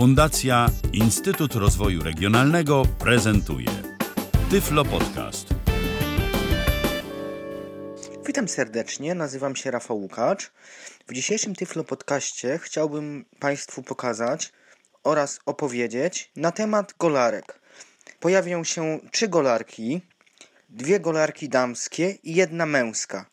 [0.00, 3.68] Fundacja Instytut Rozwoju Regionalnego prezentuje
[4.50, 5.46] Tyflo Podcast.
[8.26, 10.50] Witam serdecznie, nazywam się Rafał Łukacz.
[11.08, 14.52] W dzisiejszym Tyflo Podcaście chciałbym Państwu pokazać
[15.04, 17.60] oraz opowiedzieć na temat golarek.
[18.20, 20.00] Pojawią się trzy golarki,
[20.68, 23.26] dwie golarki damskie i jedna męska.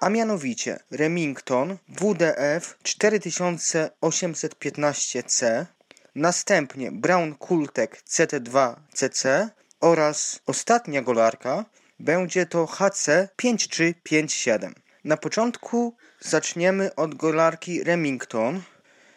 [0.00, 5.66] A mianowicie Remington WDF 4815C,
[6.14, 9.48] następnie Brown Kultek CT2CC
[9.80, 11.64] oraz ostatnia golarka
[12.00, 14.72] będzie to HC5357.
[15.04, 18.62] Na początku zaczniemy od golarki Remington,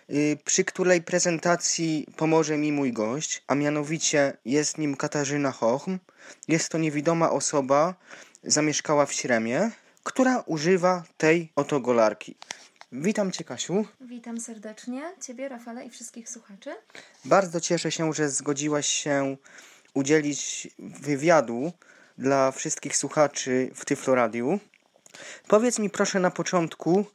[0.10, 6.00] y, przy której prezentacji pomoże mi mój gość, a mianowicie jest nim Katarzyna Hochm.
[6.48, 7.96] Jest to niewidoma osoba,
[8.44, 9.72] zamieszkała w Śremie,
[10.04, 12.36] która używa tej oto golarki.
[12.96, 13.86] Witam Cię, Kasiu.
[14.02, 16.70] Witam serdecznie Ciebie, Rafale i wszystkich słuchaczy.
[17.26, 19.38] Bardzo cieszę się, że zgodziłaś się
[19.94, 21.72] udzielić wywiadu
[22.18, 24.60] dla wszystkich słuchaczy w Tyflo Radiu.
[25.48, 27.06] Powiedz mi proszę na początku,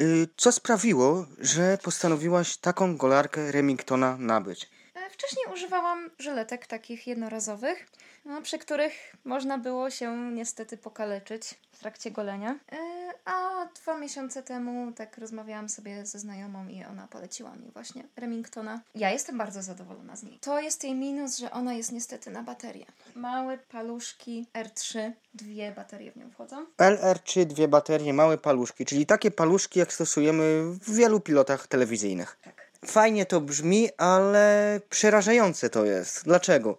[0.00, 4.70] y, co sprawiło, że postanowiłaś taką golarkę Remingtona nabyć?
[5.14, 7.86] Wcześniej używałam żyletek takich jednorazowych,
[8.24, 8.92] no, przy których
[9.24, 12.58] można było się niestety pokaleczyć w trakcie golenia.
[12.72, 12.78] E,
[13.24, 18.80] A dwa miesiące temu tak rozmawiałam sobie ze znajomą i ona poleciła mi właśnie Remingtona.
[18.94, 20.38] Ja jestem bardzo zadowolona z niej.
[20.40, 22.86] To jest jej minus, że ona jest niestety na baterię.
[23.14, 26.66] Małe paluszki R3, dwie baterie w nią wchodzą.
[26.78, 32.38] LR3, dwie baterie, małe paluszki, czyli takie paluszki, jak stosujemy w wielu pilotach telewizyjnych.
[32.42, 32.63] Tak.
[32.86, 36.24] Fajnie to brzmi, ale przerażające to jest.
[36.24, 36.78] Dlaczego?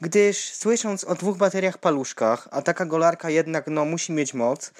[0.00, 4.72] Gdyż słysząc o dwóch bateriach paluszkach, a taka golarka jednak no musi mieć moc,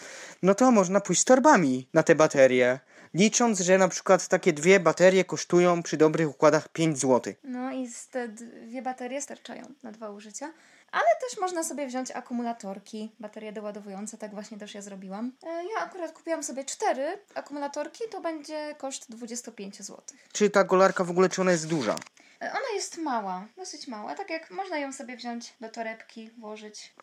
[0.43, 2.81] no to można pójść z torbami na te baterie.
[3.15, 7.35] Licząc, że na przykład takie dwie baterie kosztują przy dobrych układach 5 zł.
[7.45, 10.53] No i te dwie baterie starczają na dwa użycia.
[10.93, 15.33] Ale też można sobie wziąć akumulatorki, baterie doładowujące, tak właśnie też ja zrobiłam.
[15.43, 20.03] E, Ja akurat kupiłam sobie cztery akumulatorki, to będzie koszt 25 zł.
[20.33, 21.95] Czy ta golarka w ogóle, czy ona jest duża?
[22.43, 26.95] E, Ona jest mała, dosyć mała, tak jak można ją sobie wziąć do torebki, włożyć.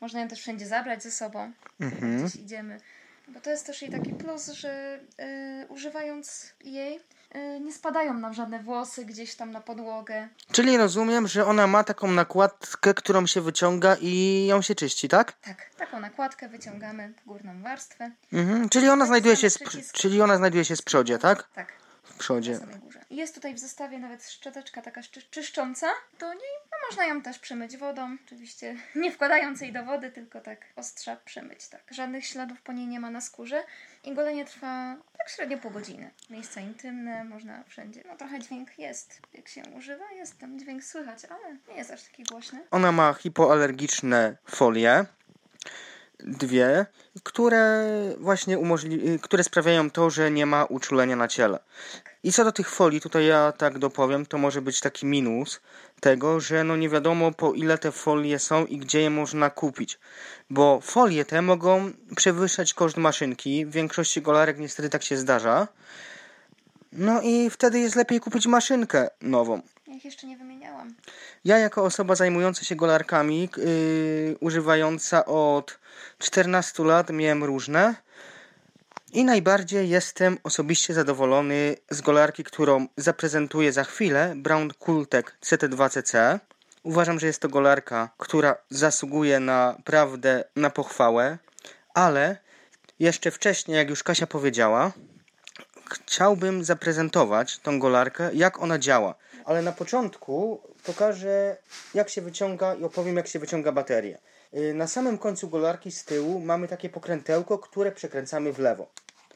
[0.00, 2.24] Można ją też wszędzie zabrać ze sobą, Mhm.
[2.26, 2.80] gdzieś idziemy.
[3.28, 7.00] Bo to jest też jej taki plus, że e, używając jej
[7.60, 10.28] nie spadają nam żadne włosy gdzieś tam na podłogę.
[10.52, 15.32] Czyli rozumiem, że ona ma taką nakładkę, którą się wyciąga i ją się czyści, tak?
[15.32, 18.10] Tak, taką nakładkę wyciągamy górną warstwę.
[18.32, 18.68] Mhm.
[18.68, 19.94] Czyli ona znajduje się, przycisk.
[19.94, 21.48] czyli ona znajduje się z przodzie, tak?
[21.54, 21.72] Tak,
[22.22, 22.58] przodzie.
[23.10, 25.00] Jest tutaj w zestawie nawet szczoteczka taka
[25.30, 25.86] czyszcząca
[26.20, 26.52] do niej.
[26.72, 31.16] No można ją też przemyć wodą, oczywiście nie wkładając jej do wody, tylko tak ostrza
[31.16, 31.82] przemyć, tak.
[31.90, 33.64] Żadnych śladów po niej nie ma na skórze
[34.04, 36.10] i golenie trwa tak średnio pół godziny.
[36.30, 38.02] Miejsca intymne, można wszędzie.
[38.08, 42.02] No trochę dźwięk jest, jak się używa, jest tam dźwięk słychać, ale nie jest aż
[42.02, 42.60] taki głośny.
[42.70, 45.04] Ona ma hipoalergiczne folie,
[46.26, 46.86] dwie,
[47.22, 47.86] które
[48.18, 51.58] właśnie umożli- które sprawiają to, że nie ma uczulenia na ciele.
[52.24, 55.60] I co do tych folii, tutaj ja tak dopowiem, to może być taki minus
[56.00, 59.98] tego, że no nie wiadomo po ile te folie są i gdzie je można kupić.
[60.50, 63.66] Bo folie te mogą przewyższać koszt maszynki.
[63.66, 65.68] W większości golarek niestety tak się zdarza.
[66.92, 69.62] No i wtedy jest lepiej kupić maszynkę nową.
[69.92, 70.94] Ja ich jeszcze nie wymieniałam.
[71.44, 75.78] Ja jako osoba zajmująca się golarkami, yy, używająca od
[76.18, 77.94] 14 lat, miałem różne.
[79.12, 86.38] I najbardziej jestem osobiście zadowolony z golarki, którą zaprezentuję za chwilę, Brown Kultek CT2CC.
[86.82, 91.38] Uważam, że jest to golarka, która zasługuje naprawdę na pochwałę,
[91.94, 92.36] ale
[92.98, 94.92] jeszcze wcześniej, jak już Kasia powiedziała,
[95.90, 99.14] chciałbym zaprezentować tą golarkę, jak ona działa.
[99.44, 101.56] Ale na początku pokażę,
[101.94, 104.18] jak się wyciąga i opowiem, jak się wyciąga baterię.
[104.52, 108.86] Yy, Na samym końcu golarki z tyłu mamy takie pokrętełko, które przekręcamy w lewo.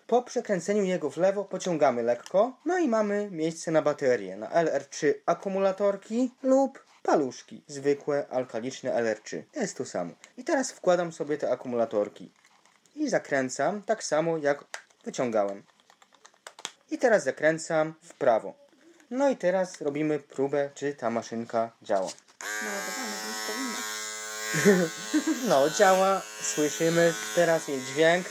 [0.06, 4.36] Po przekręceniu jego w lewo pociągamy lekko, no i mamy miejsce na baterię.
[4.36, 9.42] Na LR3 akumulatorki lub paluszki, zwykłe alkaliczne LR3.
[9.56, 10.10] Jest to samo.
[10.36, 12.32] I teraz wkładam sobie te akumulatorki
[12.94, 14.64] i zakręcam tak samo jak
[15.04, 15.62] wyciągałem.
[16.90, 18.65] I teraz zakręcam w prawo.
[19.10, 22.08] No i teraz robimy próbę, czy ta maszynka działa.
[23.46, 23.76] Powinno.
[25.48, 28.26] No, działa, słyszymy teraz jej dźwięk.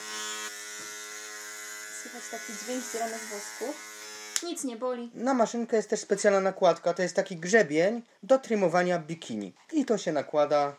[2.01, 3.95] Słychać taki dźwięk zdzieranych wosków.
[4.43, 5.11] Nic nie boli.
[5.13, 9.53] Na maszynkę jest też specjalna nakładka, to jest taki grzebień do trymowania bikini.
[9.73, 10.75] I to się nakłada.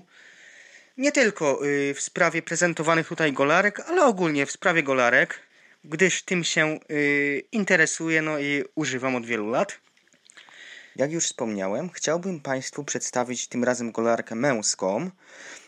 [0.98, 5.38] Nie tylko y, w sprawie prezentowanych tutaj golarek, ale ogólnie w sprawie golarek,
[5.84, 9.78] gdyż tym się y, interesuję no i używam od wielu lat.
[10.96, 15.10] Jak już wspomniałem, chciałbym Państwu przedstawić tym razem golarkę męską.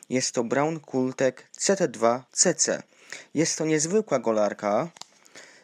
[0.08, 2.82] Jest to Brown Kultek CT2CC.
[3.34, 4.88] Jest to niezwykła golarka.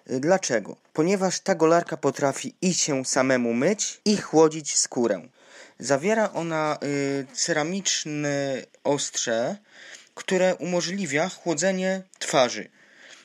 [0.06, 0.76] Dlaczego?
[0.92, 5.28] Ponieważ ta golarka potrafi i się samemu myć, i chłodzić skórę.
[5.78, 9.56] Zawiera ona y, ceramiczne ostrze,
[10.14, 12.68] które umożliwia chłodzenie twarzy.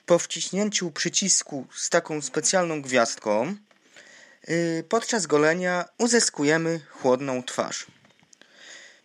[0.06, 3.56] Po wciśnięciu przycisku z taką specjalną gwiazdką,
[4.90, 7.86] podczas golenia uzyskujemy chłodną twarz.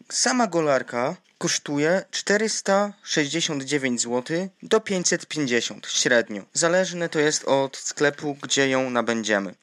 [0.09, 6.43] Sama golarka kosztuje 469 zł do 550 średnio.
[6.53, 9.55] Zależne to jest od sklepu, gdzie ją nabędziemy.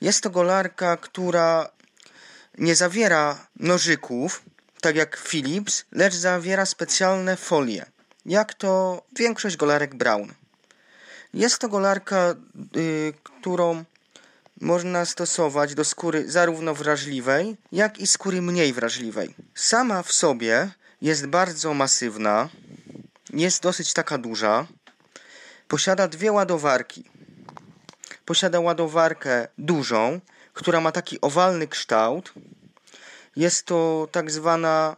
[0.00, 1.68] Jest to golarka, która
[2.58, 4.42] nie zawiera nożyków,
[4.80, 7.86] tak jak Philips, lecz zawiera specjalne folie,
[8.26, 10.34] jak to większość golarek Brown.
[11.34, 12.34] Jest to golarka,
[12.76, 13.84] y, którą
[14.60, 19.34] można stosować do skóry zarówno wrażliwej, jak i skóry mniej wrażliwej.
[19.54, 20.70] Sama w sobie
[21.00, 22.48] jest bardzo masywna,
[23.32, 24.66] jest dosyć taka duża.
[25.68, 27.04] Posiada dwie ładowarki.
[28.24, 30.20] Posiada ładowarkę dużą,
[30.52, 32.32] która ma taki owalny kształt.
[33.36, 34.96] Jest to tak zwana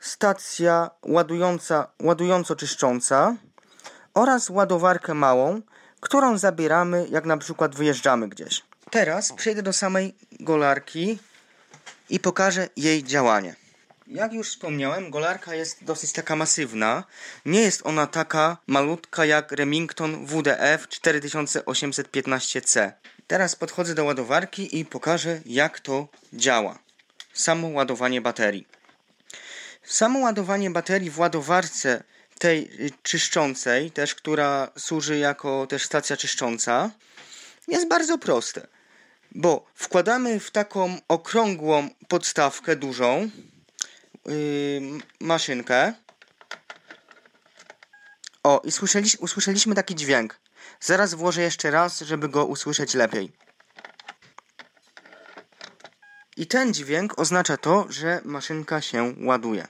[0.00, 3.36] stacja ładująca, ładująco-czyszcząca
[4.14, 5.62] oraz ładowarkę małą,
[6.00, 8.67] którą zabieramy, jak na przykład wyjeżdżamy gdzieś.
[8.90, 11.18] Teraz przejdę do samej golarki
[12.10, 13.54] i pokażę jej działanie.
[14.06, 17.04] Jak już wspomniałem, golarka jest dosyć taka masywna.
[17.46, 22.92] Nie jest ona taka malutka jak Remington WDF 4815C.
[23.26, 26.78] Teraz podchodzę do ładowarki i pokażę jak to działa.
[27.32, 28.66] Samo ładowanie baterii.
[29.84, 32.02] Samo ładowanie baterii w ładowarce
[32.38, 36.90] tej y, czyszczącej, też która służy jako też stacja czyszcząca,
[37.68, 38.77] jest bardzo proste.
[39.34, 43.30] Bo wkładamy w taką okrągłą podstawkę dużą
[44.26, 44.34] yy,
[45.20, 45.94] maszynkę.
[48.42, 50.40] O, i słyszeli, usłyszeliśmy taki dźwięk.
[50.80, 53.32] Zaraz włożę jeszcze raz, żeby go usłyszeć lepiej.
[56.36, 59.68] I ten dźwięk oznacza to, że maszynka się ładuje.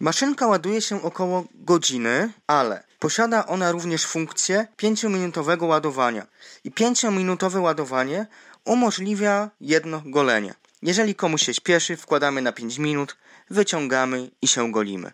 [0.00, 6.26] Maszynka ładuje się około godziny, ale posiada ona również funkcję 5-minutowego ładowania.
[6.64, 8.26] I 5-minutowe ładowanie
[8.64, 10.54] umożliwia jedno golenie.
[10.82, 13.16] Jeżeli komuś się śpieszy, wkładamy na 5 minut,
[13.50, 15.12] wyciągamy i się golimy.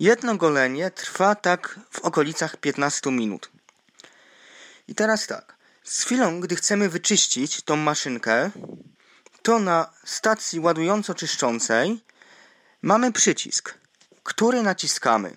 [0.00, 3.50] Jedno golenie trwa tak w okolicach 15 minut.
[4.88, 5.54] I teraz tak.
[5.84, 8.50] Z chwilą, gdy chcemy wyczyścić tą maszynkę,
[9.42, 11.98] to na stacji ładująco-czyszczącej
[12.82, 13.74] mamy przycisk,
[14.22, 15.36] który naciskamy.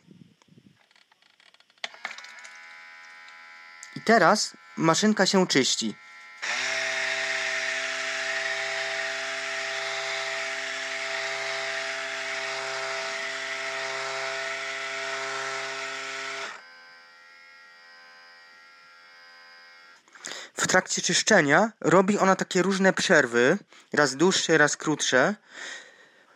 [4.08, 5.96] Teraz maszynka się czyści.
[20.54, 23.58] W trakcie czyszczenia robi ona takie różne przerwy,
[23.94, 25.36] raz dłuższe, raz krótsze.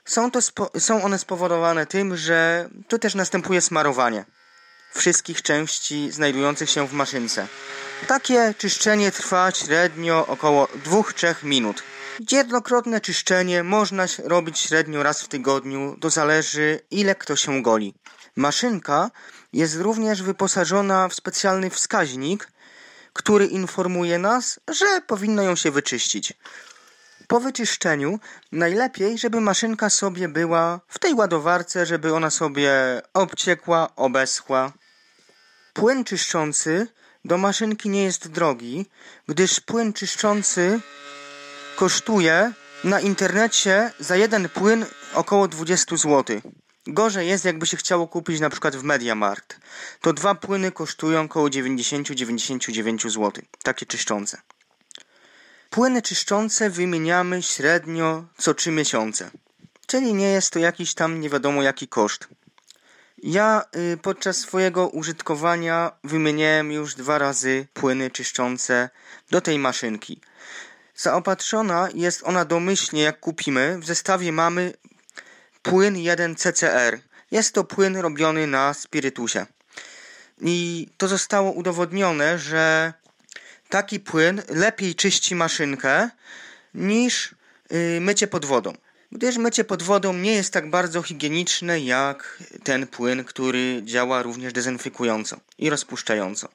[0.06, 4.26] Są, to spo, są one spowodowane tym, że tu też następuje smarowanie
[4.94, 7.48] wszystkich części znajdujących się w maszynce.
[8.08, 11.84] Takie czyszczenie trwa średnio około 2-3 minut.
[12.32, 17.94] Jednokrotne czyszczenie można robić średnio raz w tygodniu, to zależy ile kto się goli.
[18.36, 19.12] Maszynka
[19.54, 22.48] jest również wyposażona w specjalny wskaźnik,
[23.14, 26.34] który informuje nas, że powinno ją się wyczyścić.
[27.32, 28.20] Po wyczyszczeniu
[28.52, 32.72] najlepiej, żeby maszynka sobie była w tej ładowarce, żeby ona sobie
[33.14, 34.72] obciekła, obeschła.
[35.74, 36.88] Płyn czyszczący
[37.26, 38.86] do maszynki nie jest drogi,
[39.28, 40.80] gdyż płyn czyszczący
[41.76, 46.42] kosztuje na internecie za jeden płyn około 20 zł.
[46.88, 49.60] Gorzej jest, jakby się chciało kupić na przykład w Mediamarkt.
[50.02, 53.32] To dwa płyny kosztują około 90-99 zł.
[53.64, 54.42] Takie czyszczące.
[55.72, 59.32] Płyny czyszczące wymieniamy średnio co 3 miesiące.
[59.88, 62.28] Czyli nie jest to jakiś tam nie wiadomo jaki koszt.
[63.24, 63.64] Ja
[63.94, 68.90] y, podczas swojego użytkowania wymieniałem już dwa razy płyny czyszczące
[69.30, 70.22] do tej maszynki.
[70.96, 73.78] Zaopatrzona jest ona domyślnie, jak kupimy.
[73.80, 74.74] W zestawie mamy
[75.62, 77.00] płyn 1CCR.
[77.32, 79.46] Jest to płyn robiony na spirytusie.
[80.42, 82.94] I to zostało udowodnione, że
[83.72, 86.10] taki płyn lepiej czyści maszynkę
[86.74, 87.36] niż
[87.70, 88.74] yy, mycie pod wodą.
[89.12, 94.54] Gdyż mycie pod wodą nie jest tak bardzo higieniczne jak ten płyn, który działa również
[94.54, 96.50] dezynfekująco i rozpuszczająco.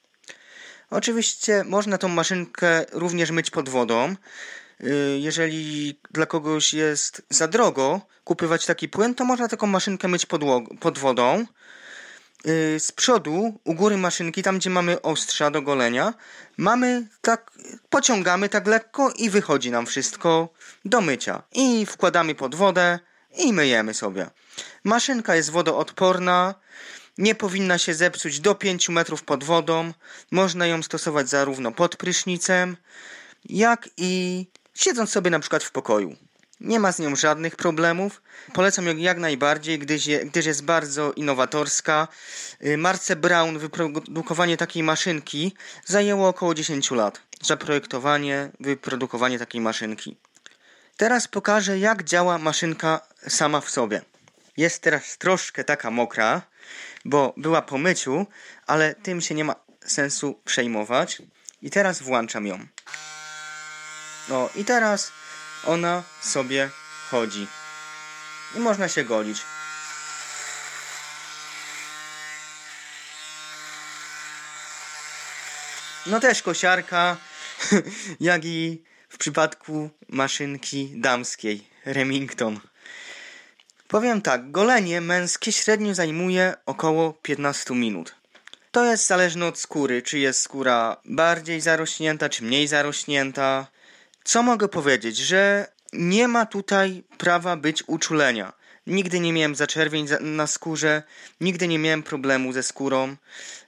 [0.90, 4.16] Oczywiście można tą maszynkę również myć pod wodą.
[4.84, 10.26] Y, jeżeli dla kogoś jest za drogo kupywać taki płyn, to można taką maszynkę myć
[10.80, 11.46] pod wodą.
[12.46, 16.14] Y, z przodu, u góry maszynki, tam gdzie mamy ostrza do golenia,
[16.56, 17.50] mamy tak,
[17.90, 20.48] pociągamy tak lekko i wychodzi nam wszystko
[20.84, 21.42] do mycia.
[21.52, 22.98] I wkładamy pod wodę
[23.38, 24.30] i myjemy sobie.
[24.84, 26.54] Maszynka jest wodoodporna,
[27.18, 29.92] nie powinna się zepsuć do 5 metrów pod wodą.
[30.30, 32.76] Można ją stosować zarówno pod prysznicem,
[33.44, 36.16] jak i siedząc sobie na przykład w pokoju.
[36.60, 38.22] Nie ma z nią żadnych problemów.
[38.52, 42.08] Polecam ją jak najbardziej, gdyż, je, gdyż jest bardzo innowatorska.
[42.64, 47.20] Y, Marce Brown wyprodukowanie takiej maszynki zajęło około 10 lat.
[47.42, 50.16] Zaprojektowanie, wyprodukowanie takiej maszynki.
[50.96, 54.02] Teraz pokażę, jak działa maszynka sama w sobie.
[54.56, 56.42] Jest teraz troszkę taka mokra,
[57.04, 58.26] bo była po myciu,
[58.66, 59.54] ale tym się nie ma
[59.86, 61.22] sensu przejmować.
[61.62, 62.66] I teraz włączam ją.
[64.28, 65.12] No i teraz
[65.64, 66.70] ona sobie
[67.10, 67.46] chodzi.
[68.54, 69.42] I można się golić.
[76.06, 77.16] No też kosiarka,
[78.20, 82.60] jak i w przypadku maszynki damskiej Remington.
[83.88, 88.14] Powiem tak, golenie męskie średnio zajmuje około 15 minut.
[88.72, 93.66] To jest zależne od skóry, czy jest skóra bardziej zarośnięta, czy mniej zarośnięta.
[94.26, 98.52] Co mogę powiedzieć, że nie ma tutaj prawa być uczulenia.
[98.86, 101.02] Nigdy nie miałem zaczerwień na skórze,
[101.40, 103.16] nigdy nie miałem problemu ze skórą.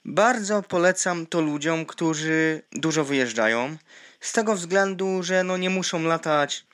[0.05, 3.77] Bardzo polecam to ludziom, którzy dużo wyjeżdżają.
[4.21, 6.67] Z tego względu, że no nie muszą latać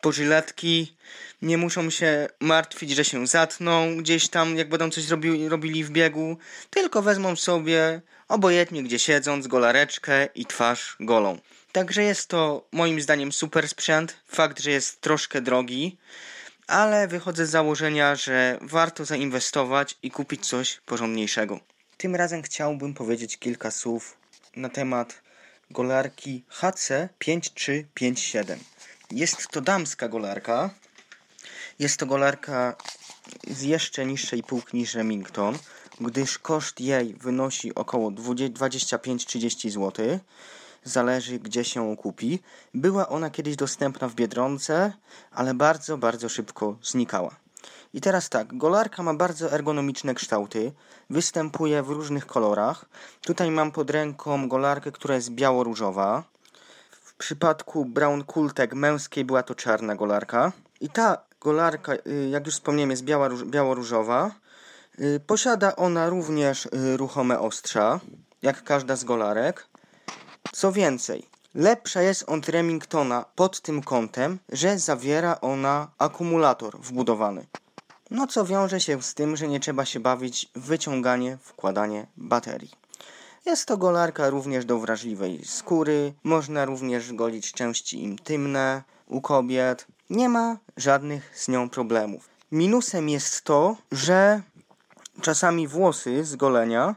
[0.00, 0.96] po żyletki,
[1.42, 5.90] nie muszą się martwić, że się zatną gdzieś tam, jak będą coś robi, robili w
[5.90, 6.36] biegu,
[6.70, 11.38] tylko wezmą sobie, obojętnie gdzie siedząc, golareczkę i twarz golą.
[11.74, 14.16] Także jest to moim zdaniem super sprzęt.
[14.28, 15.98] Fakt, że jest troszkę drogi,
[16.66, 21.60] ale wychodzę z założenia, że warto zainwestować i kupić coś porządniejszego.
[21.96, 24.16] Tym razem chciałbym powiedzieć kilka słów
[24.56, 25.22] na temat
[25.70, 28.56] golarki HC5357.
[29.10, 30.70] Jest to damska golarka.
[31.78, 32.76] Jest to golarka
[33.50, 35.58] z jeszcze niższej półki niż Remington,
[36.00, 40.20] gdyż koszt jej wynosi około 25-30 zł.
[40.84, 42.42] Zależy gdzie się kupi.
[42.74, 44.92] Była ona kiedyś dostępna w Biedronce,
[45.30, 47.36] ale bardzo, bardzo szybko znikała.
[47.94, 50.72] I teraz tak, golarka ma bardzo ergonomiczne kształty,
[51.10, 52.84] występuje w różnych kolorach.
[53.20, 56.24] Tutaj mam pod ręką golarkę, która jest biało-różowa.
[56.90, 60.52] W przypadku Brown Kultek męskiej była to czarna golarka.
[60.80, 63.04] I ta golarka, y, jak już wspomniałem, jest
[63.44, 64.30] biało-różowa.
[65.00, 68.00] Y, posiada ona również y, ruchome ostrza,
[68.42, 69.66] jak każda z golarek.
[70.52, 77.46] Co więcej, lepsza jest od Remingtona pod tym kątem, że zawiera ona akumulator wbudowany.
[78.10, 82.70] No co wiąże się z tym, że nie trzeba się bawić w wyciąganie, wkładanie baterii.
[83.46, 89.86] Jest to golarka również do wrażliwej skóry, można również golić części intymne u kobiet.
[90.10, 92.28] Nie ma żadnych z nią problemów.
[92.52, 94.42] Minusem jest to, że
[95.20, 96.94] czasami włosy z golenia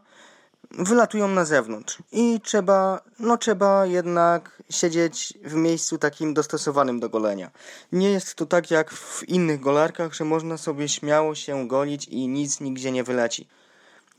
[0.72, 7.52] wylatują na zewnątrz i trzeba, no trzeba jednak siedzieć w miejscu takim dostosowanym do golenia.
[7.92, 12.28] Nie jest to tak jak w innych golarkach, że można sobie śmiało się golić i
[12.28, 13.48] nic nigdzie nie wyleci.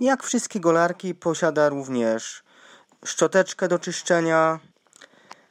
[0.01, 2.43] Jak wszystkie golarki posiada również
[3.05, 4.61] szczoteczkę do czyszczenia.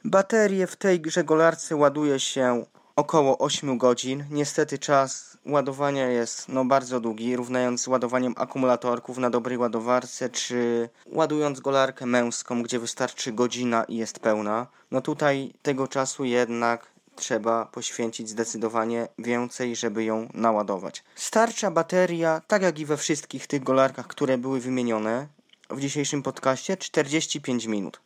[0.04, 2.64] Baterię w tej grze golarce ładuje się
[2.98, 4.24] około 8 godzin.
[4.30, 10.88] Niestety czas ładowania jest no, bardzo długi, równając z ładowaniem akumulatorków na dobrej ładowarce, czy
[11.06, 14.66] ładując golarkę męską, gdzie wystarczy godzina i jest pełna.
[14.90, 16.86] No tutaj tego czasu jednak
[17.16, 21.04] trzeba poświęcić zdecydowanie więcej, żeby ją naładować.
[21.14, 25.26] Starcza bateria, tak jak i we wszystkich tych golarkach, które były wymienione
[25.70, 28.00] w dzisiejszym podcaście, 45 minut.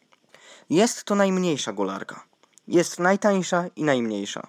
[0.71, 2.25] Jest to najmniejsza golarka.
[2.69, 4.47] Jest najtańsza i najmniejsza.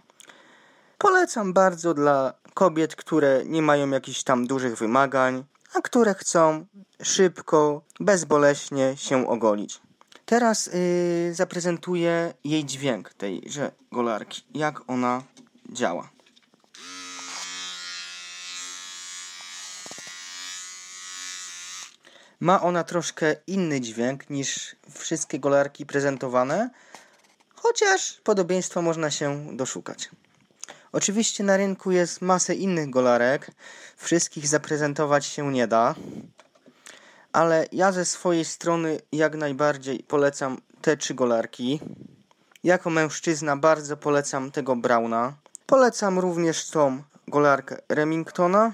[1.03, 5.43] Polecam bardzo dla kobiet, które nie mają jakichś tam dużych wymagań,
[5.73, 6.65] a które chcą
[7.01, 9.81] szybko, bezboleśnie się ogolić.
[10.25, 15.23] Teraz yy, zaprezentuję jej dźwięk tejże golarki, jak ona
[15.69, 16.09] działa.
[22.39, 26.69] Ma ona troszkę inny dźwięk niż wszystkie golarki prezentowane,
[27.55, 30.09] chociaż podobieństwa można się doszukać.
[30.93, 33.51] Oczywiście na rynku jest masę innych golarek,
[33.97, 35.95] wszystkich zaprezentować się nie da,
[37.31, 41.79] ale ja ze swojej strony jak najbardziej polecam te trzy golarki.
[42.63, 45.33] Jako mężczyzna bardzo polecam tego Brauna.
[45.65, 48.71] Polecam również tą golarkę Remingtona,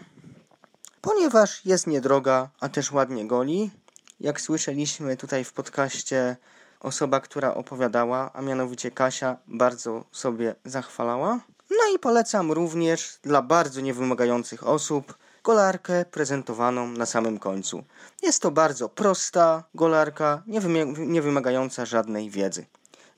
[1.02, 3.72] ponieważ jest niedroga, a też ładnie goli.
[4.20, 6.36] Jak słyszeliśmy tutaj w podcaście,
[6.80, 11.40] osoba, która opowiadała, a mianowicie Kasia, bardzo sobie zachwalała.
[11.70, 17.84] No i polecam również dla bardzo niewymagających osób golarkę prezentowaną na samym końcu.
[18.24, 20.44] Jest to bardzo prosta golarka,
[21.08, 22.66] nie, wymagająca żadnej wiedzy.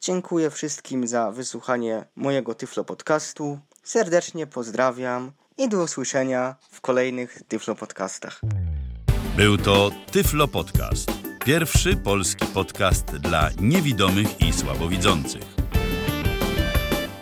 [0.01, 3.59] Dziękuję wszystkim za wysłuchanie mojego Tyflo podcastu.
[3.83, 8.41] Serdecznie pozdrawiam i do usłyszenia w kolejnych Tyflo podcastach.
[9.37, 11.11] Był to Tyflo Podcast.
[11.45, 15.50] Pierwszy polski podcast dla niewidomych i słabowidzących.